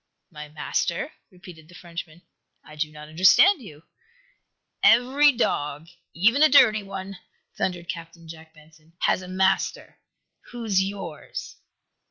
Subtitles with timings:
[0.31, 2.23] "My master?" repeated the Frenchman.
[2.63, 3.83] "I do not understand you."
[4.81, 7.19] "Every dog, even a dirty one,"
[7.55, 9.99] thundered Captain Jack Benson, "has a master!
[10.49, 11.57] Who's yours?"